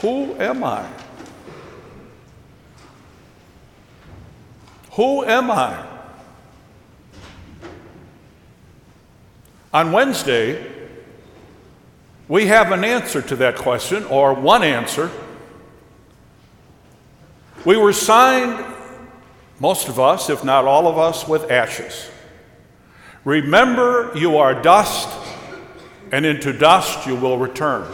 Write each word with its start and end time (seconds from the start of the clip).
Who 0.00 0.34
am 0.36 0.62
I? 0.62 0.88
Who 4.92 5.24
am 5.24 5.50
I? 5.50 5.86
On 9.72 9.92
Wednesday, 9.92 10.64
we 12.28 12.46
have 12.46 12.72
an 12.72 12.84
answer 12.84 13.22
to 13.22 13.36
that 13.36 13.56
question, 13.56 14.04
or 14.04 14.34
one 14.34 14.62
answer. 14.62 15.10
We 17.64 17.76
were 17.76 17.92
signed, 17.92 18.64
most 19.60 19.88
of 19.88 19.98
us, 19.98 20.30
if 20.30 20.44
not 20.44 20.64
all 20.64 20.86
of 20.86 20.96
us, 20.96 21.26
with 21.26 21.50
ashes. 21.50 22.08
Remember, 23.24 24.12
you 24.14 24.38
are 24.38 24.60
dust, 24.62 25.08
and 26.12 26.24
into 26.24 26.52
dust 26.52 27.06
you 27.06 27.16
will 27.16 27.36
return. 27.38 27.86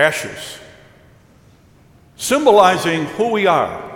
Ashes, 0.00 0.58
symbolizing 2.16 3.04
who 3.04 3.28
we 3.28 3.46
are 3.46 3.92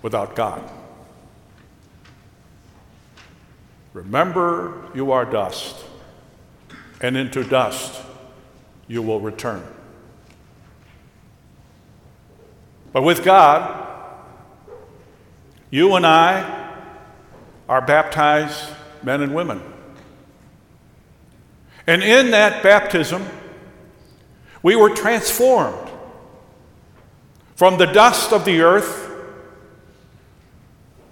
without 0.00 0.36
God. 0.36 0.62
Remember, 3.92 4.88
you 4.94 5.10
are 5.10 5.24
dust, 5.24 5.74
and 7.00 7.16
into 7.16 7.42
dust 7.42 8.00
you 8.86 9.02
will 9.02 9.18
return. 9.18 9.66
But 12.92 13.02
with 13.02 13.24
God, 13.24 13.88
you 15.70 15.96
and 15.96 16.06
I 16.06 16.76
are 17.68 17.84
baptized 17.84 18.70
men 19.02 19.20
and 19.20 19.34
women. 19.34 19.60
And 21.88 22.04
in 22.04 22.30
that 22.30 22.62
baptism, 22.62 23.26
we 24.64 24.74
were 24.74 24.88
transformed 24.88 25.90
from 27.54 27.76
the 27.76 27.84
dust 27.84 28.32
of 28.32 28.46
the 28.46 28.62
earth 28.62 29.12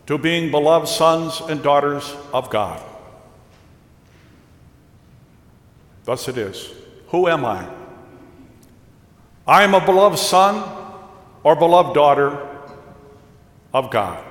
to 0.07 0.17
being 0.17 0.51
beloved 0.51 0.89
sons 0.89 1.41
and 1.49 1.63
daughters 1.63 2.17
of 2.33 2.49
God. 2.49 2.83
Thus 6.05 6.29
it 6.29 6.39
is. 6.39 6.73
Who 7.09 7.29
am 7.29 7.45
I? 7.45 7.69
I 9.47 9.65
am 9.65 9.75
a 9.75 9.85
beloved 9.85 10.19
son 10.19 10.65
or 11.45 11.55
beloved 11.55 11.95
daughter 11.95 12.49
of 13.75 13.91
God. 13.91 14.25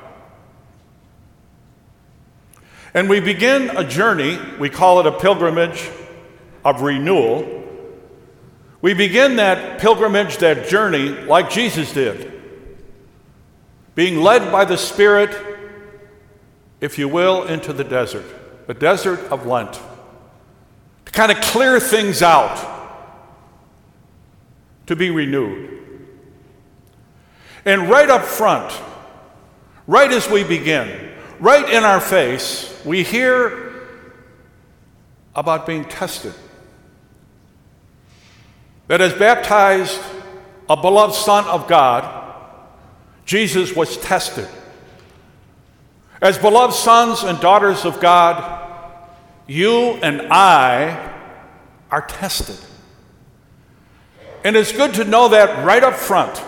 And 2.96 3.08
we 3.08 3.20
begin 3.20 3.70
a 3.78 3.88
journey, 3.88 4.40
we 4.60 4.70
call 4.70 5.00
it 5.00 5.06
a 5.06 5.12
pilgrimage 5.12 5.92
of 6.66 6.82
renewal. 6.82 7.61
We 8.82 8.94
begin 8.94 9.36
that 9.36 9.80
pilgrimage, 9.80 10.38
that 10.38 10.68
journey, 10.68 11.10
like 11.10 11.50
Jesus 11.50 11.94
did, 11.94 12.32
being 13.94 14.22
led 14.22 14.52
by 14.52 14.66
the 14.66 14.78
Spirit 14.78 15.52
if 16.82 16.98
you 16.98 17.08
will, 17.08 17.44
into 17.44 17.72
the 17.72 17.84
desert, 17.84 18.26
the 18.66 18.74
desert 18.74 19.20
of 19.32 19.46
Lent, 19.46 19.80
to 21.06 21.12
kind 21.12 21.32
of 21.32 21.40
clear 21.40 21.80
things 21.80 22.24
out, 22.24 22.68
to 24.88 24.96
be 24.96 25.12
renewed. 25.12 25.78
And 27.64 27.88
right 27.88 28.10
up 28.10 28.24
front, 28.24 28.74
right 29.86 30.12
as 30.12 30.28
we 30.28 30.44
begin, 30.44 31.12
right 31.40 31.70
in 31.70 31.84
our 31.84 32.02
face, 32.02 32.68
we 32.84 33.04
hear 33.04 33.86
about 35.36 35.68
being 35.68 35.86
tested. 35.86 36.34
That 38.92 39.00
as 39.00 39.14
baptized 39.14 40.02
a 40.70 40.76
beloved 40.76 41.16
Son 41.16 41.46
of 41.46 41.66
God, 41.66 42.36
Jesus 43.24 43.74
was 43.74 43.96
tested. 43.96 44.50
As 46.22 46.38
beloved 46.38 46.76
sons 46.76 47.24
and 47.24 47.40
daughters 47.40 47.86
of 47.86 48.02
God, 48.02 48.68
you 49.48 49.92
and 50.04 50.24
I 50.30 51.10
are 51.90 52.06
tested. 52.06 52.58
And 54.44 54.58
it's 54.58 54.74
good 54.74 54.96
to 54.96 55.06
know 55.06 55.30
that 55.30 55.66
right 55.66 55.86
up 55.86 55.94
front 55.94 56.44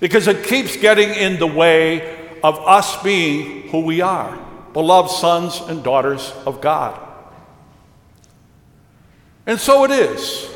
because 0.00 0.26
it 0.26 0.44
keeps 0.48 0.76
getting 0.76 1.10
in 1.10 1.38
the 1.38 1.46
way 1.46 2.36
of 2.42 2.58
us 2.66 3.00
being 3.00 3.68
who 3.68 3.78
we 3.78 4.00
are 4.00 4.36
beloved 4.72 5.12
sons 5.12 5.60
and 5.60 5.84
daughters 5.84 6.32
of 6.46 6.60
God. 6.60 7.00
And 9.46 9.60
so 9.60 9.84
it 9.84 9.92
is 9.92 10.50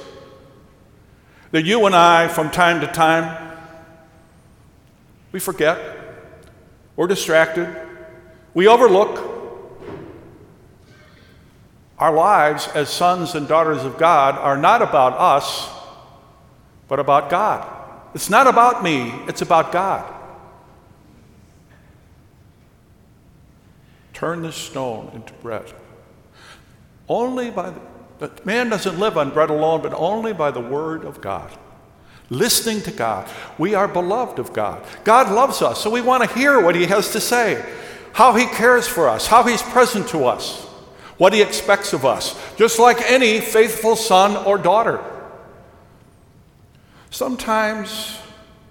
that 1.50 1.64
you 1.64 1.86
and 1.86 1.94
I, 1.94 2.28
from 2.28 2.50
time 2.50 2.81
to 2.81 2.86
time, 2.86 3.56
we 5.32 5.41
forget, 5.41 5.78
we're 6.97 7.06
distracted, 7.06 7.75
we 8.54 8.66
overlook 8.66 9.36
our 11.98 12.12
lives 12.12 12.69
as 12.75 12.88
sons 12.88 13.34
and 13.34 13.48
daughters 13.48 13.84
of 13.84 13.98
God 13.98 14.36
are 14.36 14.56
not 14.56 14.82
about 14.82 15.14
us, 15.14 15.69
but 16.86 17.00
about 17.00 17.28
God. 17.28 17.66
It's 18.15 18.30
not 18.30 18.47
about 18.47 18.82
me, 18.82 19.12
it's 19.26 19.42
about 19.42 19.72
God. 19.72 20.15
Turn 24.12 24.42
this 24.42 24.56
stone 24.56 25.10
into 25.15 25.32
bread. 25.34 25.72
Only 27.09 27.50
by 27.50 27.70
the, 27.70 27.80
man 28.44 28.68
doesn't 28.68 28.98
live 28.98 29.16
on 29.16 29.30
bread 29.30 29.50
alone, 29.50 29.82
but 29.82 29.94
only 29.94 30.32
by 30.32 30.50
the 30.50 30.60
word 30.60 31.04
of 31.04 31.20
God. 31.20 31.50
Listening 32.30 32.82
to 32.82 32.90
God. 32.90 33.28
We 33.56 33.74
are 33.74 33.88
beloved 33.88 34.38
of 34.38 34.52
God. 34.52 34.84
God 35.04 35.32
loves 35.32 35.62
us, 35.62 35.80
so 35.80 35.90
we 35.90 36.00
want 36.00 36.28
to 36.28 36.38
hear 36.38 36.60
what 36.60 36.74
he 36.74 36.86
has 36.86 37.12
to 37.12 37.20
say 37.20 37.64
how 38.18 38.34
He 38.34 38.46
cares 38.46 38.88
for 38.88 39.08
us, 39.08 39.28
how 39.28 39.44
He's 39.44 39.62
present 39.62 40.08
to 40.08 40.24
us, 40.24 40.64
what 41.18 41.32
He 41.32 41.40
expects 41.40 41.92
of 41.92 42.04
us, 42.04 42.36
just 42.56 42.80
like 42.80 43.00
any 43.08 43.40
faithful 43.40 43.94
son 43.94 44.36
or 44.44 44.58
daughter. 44.58 45.00
Sometimes, 47.10 48.18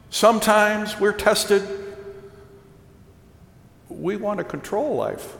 sometimes 0.10 1.00
we're 1.00 1.14
tested. 1.14 1.66
We 3.88 4.18
want 4.18 4.40
to 4.40 4.44
control 4.44 4.98
life. 4.98 5.38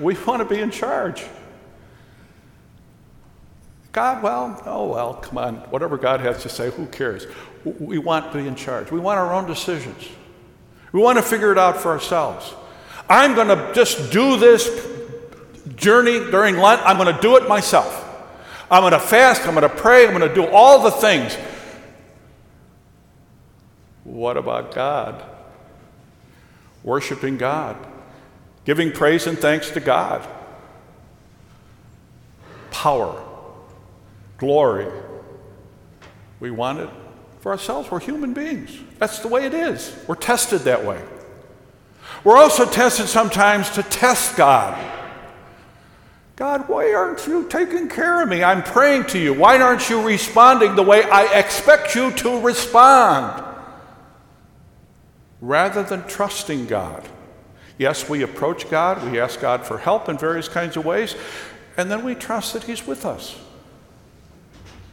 We 0.00 0.14
want 0.26 0.46
to 0.48 0.54
be 0.54 0.60
in 0.60 0.70
charge. 0.70 1.24
God, 3.92 4.22
well, 4.22 4.62
oh 4.66 4.88
well, 4.88 5.14
come 5.14 5.38
on. 5.38 5.54
Whatever 5.70 5.96
God 5.96 6.20
has 6.20 6.42
to 6.42 6.48
say, 6.48 6.70
who 6.70 6.86
cares? 6.86 7.26
We 7.64 7.98
want 7.98 8.30
to 8.30 8.38
be 8.38 8.46
in 8.46 8.54
charge. 8.54 8.90
We 8.90 9.00
want 9.00 9.18
our 9.18 9.32
own 9.32 9.46
decisions. 9.46 10.08
We 10.92 11.00
want 11.00 11.18
to 11.18 11.22
figure 11.22 11.50
it 11.50 11.58
out 11.58 11.78
for 11.78 11.90
ourselves. 11.90 12.54
I'm 13.08 13.34
going 13.34 13.48
to 13.48 13.72
just 13.74 14.12
do 14.12 14.36
this 14.36 14.68
journey 15.76 16.30
during 16.30 16.56
Lent. 16.58 16.82
I'm 16.84 16.96
going 16.96 17.14
to 17.14 17.20
do 17.22 17.36
it 17.36 17.48
myself. 17.48 18.02
I'm 18.70 18.82
going 18.82 18.92
to 18.92 19.00
fast. 19.00 19.46
I'm 19.46 19.54
going 19.54 19.62
to 19.62 19.74
pray. 19.74 20.06
I'm 20.06 20.16
going 20.16 20.28
to 20.28 20.34
do 20.34 20.46
all 20.46 20.82
the 20.82 20.90
things. 20.90 21.36
What 24.04 24.36
about 24.36 24.74
God? 24.74 25.24
Worshiping 26.82 27.36
God, 27.36 27.76
giving 28.66 28.92
praise 28.92 29.26
and 29.26 29.38
thanks 29.38 29.70
to 29.70 29.80
God, 29.80 30.28
power, 32.70 33.24
glory. 34.36 34.92
We 36.40 36.50
want 36.50 36.80
it 36.80 36.90
for 37.40 37.52
ourselves. 37.52 37.90
We're 37.90 38.00
human 38.00 38.34
beings. 38.34 38.76
That's 38.98 39.20
the 39.20 39.28
way 39.28 39.46
it 39.46 39.54
is. 39.54 39.96
We're 40.06 40.16
tested 40.16 40.62
that 40.62 40.84
way. 40.84 41.00
We're 42.24 42.36
also 42.36 42.66
tested 42.66 43.06
sometimes 43.06 43.70
to 43.70 43.82
test 43.84 44.36
God. 44.36 44.76
God, 46.34 46.68
why 46.68 46.92
aren't 46.92 47.26
you 47.26 47.48
taking 47.48 47.88
care 47.88 48.20
of 48.20 48.28
me? 48.28 48.44
I'm 48.44 48.62
praying 48.62 49.04
to 49.06 49.18
you. 49.18 49.32
Why 49.32 49.58
aren't 49.60 49.88
you 49.88 50.02
responding 50.02 50.74
the 50.74 50.82
way 50.82 51.04
I 51.04 51.38
expect 51.38 51.94
you 51.94 52.10
to 52.10 52.40
respond? 52.40 53.42
Rather 55.40 55.82
than 55.82 56.02
trusting 56.06 56.66
God. 56.66 57.08
Yes, 57.78 58.08
we 58.08 58.22
approach 58.22 58.70
God, 58.70 59.10
we 59.10 59.20
ask 59.20 59.40
God 59.40 59.66
for 59.66 59.78
help 59.78 60.08
in 60.08 60.16
various 60.16 60.48
kinds 60.48 60.76
of 60.76 60.84
ways, 60.84 61.14
and 61.76 61.90
then 61.90 62.04
we 62.04 62.14
trust 62.14 62.54
that 62.54 62.64
He's 62.64 62.86
with 62.86 63.04
us. 63.04 63.38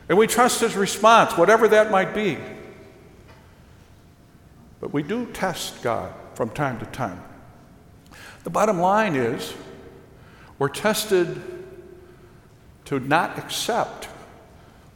And 0.10 0.18
we 0.18 0.28
trust 0.28 0.62
his 0.62 0.76
response, 0.76 1.38
whatever 1.38 1.68
that 1.70 1.92
might 1.92 2.14
be. 2.14 2.38
But 4.80 4.94
we 4.94 5.02
do 5.02 5.26
test 5.28 5.82
God 5.82 6.14
from 6.36 6.50
time 6.50 6.80
to 6.80 6.86
time. 6.88 7.24
The 8.44 8.50
bottom 8.50 8.80
line 8.80 9.16
is 9.16 9.54
we're 10.60 10.70
tested 10.70 11.42
to 12.86 13.00
not 13.00 13.38
accept 13.38 14.10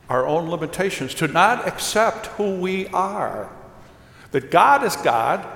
our 0.10 0.26
own 0.26 0.50
limitations, 0.50 1.14
to 1.16 1.28
not 1.28 1.68
accept 1.68 2.28
who 2.28 2.60
we 2.60 2.88
are. 2.88 3.50
That 4.32 4.52
God 4.52 4.84
is 4.84 4.96
God 4.98 5.48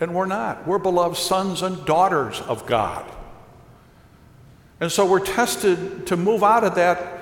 and 0.00 0.14
we're 0.14 0.26
not. 0.26 0.66
We're 0.66 0.78
beloved 0.78 1.18
sons 1.18 1.60
and 1.60 1.84
daughters 1.84 2.40
of 2.40 2.66
God. 2.66 3.04
And 4.80 4.90
so 4.90 5.04
we're 5.04 5.24
tested 5.24 6.06
to 6.06 6.16
move 6.16 6.42
out 6.42 6.64
of 6.64 6.74
that 6.76 7.18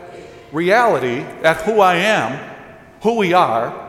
reality 0.52 1.20
at 1.42 1.56
who 1.62 1.80
I 1.80 1.96
am, 1.96 2.54
who 3.02 3.16
we 3.16 3.32
are, 3.32 3.86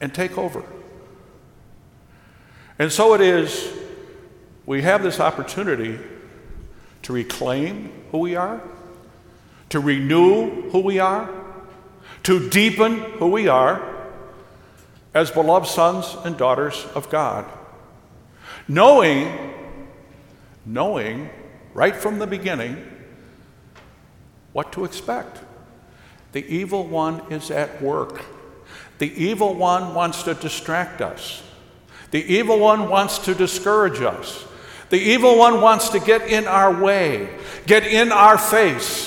and 0.00 0.14
take 0.14 0.36
over. 0.36 0.62
And 2.78 2.92
so 2.92 3.14
it 3.14 3.22
is, 3.22 3.72
we 4.66 4.82
have 4.82 5.02
this 5.02 5.18
opportunity 5.18 5.98
to 7.02 7.12
reclaim 7.14 7.90
who 8.10 8.18
we 8.18 8.36
are, 8.36 8.60
to 9.70 9.80
renew 9.80 10.68
who 10.70 10.80
we 10.80 10.98
are, 10.98 11.30
to 12.24 12.50
deepen 12.50 12.98
who 12.98 13.28
we 13.28 13.48
are 13.48 13.95
as 15.16 15.30
beloved 15.30 15.66
sons 15.66 16.14
and 16.24 16.36
daughters 16.36 16.86
of 16.94 17.08
God. 17.08 17.46
Knowing, 18.68 19.54
knowing 20.66 21.30
right 21.72 21.96
from 21.96 22.18
the 22.18 22.26
beginning 22.26 22.76
what 24.52 24.72
to 24.72 24.84
expect. 24.84 25.40
The 26.32 26.46
evil 26.46 26.86
one 26.86 27.22
is 27.32 27.50
at 27.50 27.80
work. 27.80 28.26
The 28.98 29.10
evil 29.10 29.54
one 29.54 29.94
wants 29.94 30.22
to 30.24 30.34
distract 30.34 31.00
us. 31.00 31.42
The 32.10 32.22
evil 32.22 32.58
one 32.58 32.90
wants 32.90 33.18
to 33.20 33.34
discourage 33.34 34.02
us. 34.02 34.46
The 34.90 35.00
evil 35.00 35.38
one 35.38 35.62
wants 35.62 35.88
to 35.90 35.98
get 35.98 36.28
in 36.28 36.46
our 36.46 36.78
way, 36.78 37.34
get 37.66 37.86
in 37.86 38.12
our 38.12 38.36
face. 38.36 39.05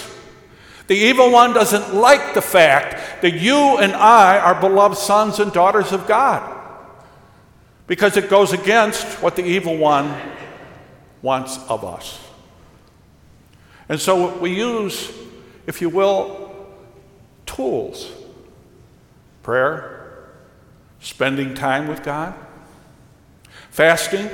The 0.89 0.95
evil 0.95 1.29
one 1.29 1.53
doesn't 1.53 1.93
like 1.93 2.33
the 2.33 2.41
fact 2.41 3.21
that 3.21 3.35
you 3.35 3.77
and 3.77 3.93
I 3.93 4.39
are 4.39 4.59
beloved 4.59 4.97
sons 4.97 5.37
and 5.37 5.53
daughters 5.53 5.91
of 5.91 6.07
God 6.07 6.59
because 7.85 8.17
it 8.17 8.27
goes 8.27 8.53
against 8.53 9.05
what 9.21 9.35
the 9.35 9.45
evil 9.45 9.77
one 9.77 10.19
wants 11.21 11.59
of 11.69 11.85
us. 11.85 12.19
And 13.87 13.99
so 13.99 14.35
we 14.39 14.55
use, 14.55 15.13
if 15.67 15.79
you 15.79 15.89
will, 15.89 16.55
tools 17.45 18.11
prayer, 19.43 20.31
spending 21.01 21.53
time 21.53 21.87
with 21.87 22.01
God, 22.01 22.33
fasting, 23.69 24.27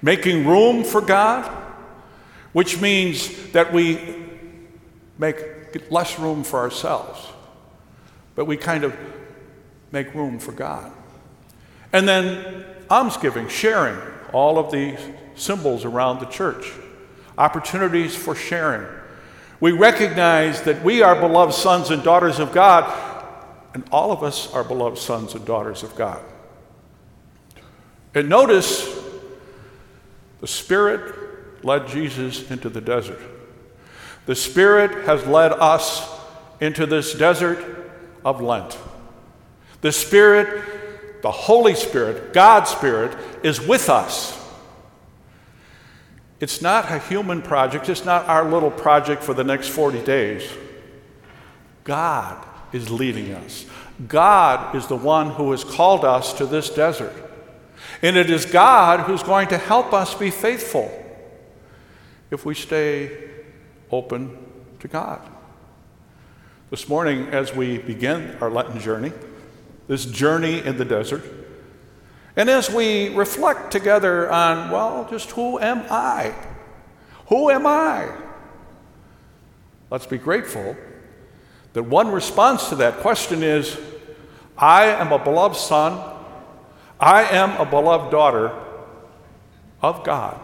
making 0.00 0.46
room 0.46 0.82
for 0.82 1.02
God, 1.02 1.44
which 2.54 2.80
means 2.80 3.52
that 3.52 3.70
we 3.70 4.21
make 5.18 5.90
less 5.90 6.18
room 6.18 6.44
for 6.44 6.58
ourselves, 6.60 7.28
but 8.34 8.46
we 8.46 8.56
kind 8.56 8.84
of 8.84 8.96
make 9.90 10.14
room 10.14 10.38
for 10.38 10.52
God. 10.52 10.90
And 11.92 12.08
then 12.08 12.64
almsgiving, 12.90 13.48
sharing 13.48 13.98
all 14.32 14.58
of 14.58 14.70
the 14.70 14.98
symbols 15.34 15.84
around 15.84 16.20
the 16.20 16.26
church, 16.26 16.72
opportunities 17.36 18.16
for 18.16 18.34
sharing. 18.34 18.86
We 19.60 19.72
recognize 19.72 20.62
that 20.62 20.82
we 20.82 21.02
are 21.02 21.14
beloved 21.14 21.54
sons 21.54 21.90
and 21.90 22.02
daughters 22.02 22.38
of 22.38 22.52
God 22.52 23.10
and 23.74 23.84
all 23.90 24.12
of 24.12 24.22
us 24.22 24.52
are 24.52 24.64
beloved 24.64 24.98
sons 24.98 25.34
and 25.34 25.44
daughters 25.44 25.82
of 25.82 25.94
God. 25.96 26.22
And 28.14 28.28
notice 28.28 28.86
the 30.40 30.46
Spirit 30.46 31.64
led 31.64 31.88
Jesus 31.88 32.50
into 32.50 32.68
the 32.68 32.80
desert. 32.80 33.20
The 34.26 34.34
Spirit 34.34 35.06
has 35.06 35.26
led 35.26 35.52
us 35.52 36.08
into 36.60 36.86
this 36.86 37.14
desert 37.14 37.58
of 38.24 38.40
Lent. 38.40 38.78
The 39.80 39.92
Spirit, 39.92 41.22
the 41.22 41.30
Holy 41.30 41.74
Spirit, 41.74 42.32
God's 42.32 42.70
Spirit, 42.70 43.16
is 43.42 43.60
with 43.60 43.88
us. 43.88 44.38
It's 46.38 46.62
not 46.62 46.90
a 46.90 46.98
human 46.98 47.42
project, 47.42 47.88
it's 47.88 48.04
not 48.04 48.26
our 48.26 48.48
little 48.48 48.70
project 48.70 49.22
for 49.22 49.34
the 49.34 49.44
next 49.44 49.68
40 49.68 50.02
days. 50.02 50.48
God 51.84 52.44
is 52.72 52.90
leading 52.90 53.32
us. 53.32 53.66
God 54.06 54.74
is 54.74 54.86
the 54.86 54.96
one 54.96 55.30
who 55.30 55.50
has 55.50 55.64
called 55.64 56.04
us 56.04 56.32
to 56.34 56.46
this 56.46 56.70
desert. 56.70 57.12
And 58.02 58.16
it 58.16 58.30
is 58.30 58.46
God 58.46 59.00
who's 59.00 59.22
going 59.22 59.48
to 59.48 59.58
help 59.58 59.92
us 59.92 60.14
be 60.14 60.30
faithful 60.30 60.90
if 62.30 62.44
we 62.44 62.54
stay 62.54 63.31
open 63.92 64.36
to 64.80 64.88
God. 64.88 65.20
This 66.70 66.88
morning, 66.88 67.28
as 67.28 67.54
we 67.54 67.76
begin 67.78 68.36
our 68.40 68.50
Lenten 68.50 68.80
journey, 68.80 69.12
this 69.86 70.06
journey 70.06 70.64
in 70.64 70.78
the 70.78 70.84
desert, 70.86 71.22
and 72.34 72.48
as 72.48 72.70
we 72.70 73.10
reflect 73.10 73.70
together 73.70 74.32
on, 74.32 74.70
well, 74.70 75.06
just 75.10 75.30
who 75.32 75.60
am 75.60 75.84
I? 75.90 76.34
Who 77.28 77.50
am 77.50 77.66
I? 77.66 78.10
Let's 79.90 80.06
be 80.06 80.16
grateful 80.16 80.74
that 81.74 81.82
one 81.82 82.10
response 82.10 82.70
to 82.70 82.76
that 82.76 82.98
question 82.98 83.42
is 83.42 83.78
I 84.56 84.86
am 84.86 85.12
a 85.12 85.18
beloved 85.18 85.56
son, 85.56 86.16
I 86.98 87.24
am 87.24 87.60
a 87.60 87.68
beloved 87.68 88.10
daughter 88.10 88.52
of 89.82 90.04
God. 90.04 90.40